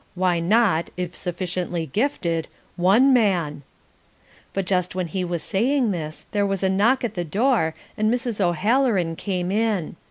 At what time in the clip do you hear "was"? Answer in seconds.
5.23-5.43, 6.43-6.63